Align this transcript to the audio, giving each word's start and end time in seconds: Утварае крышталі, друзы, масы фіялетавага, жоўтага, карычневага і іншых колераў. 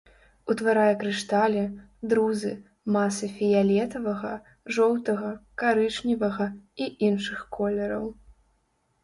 Утварае 0.51 0.93
крышталі, 1.01 1.65
друзы, 2.13 2.53
масы 2.95 3.29
фіялетавага, 3.41 4.33
жоўтага, 4.79 5.29
карычневага 5.65 6.49
і 6.83 6.91
іншых 7.11 7.47
колераў. 7.61 8.05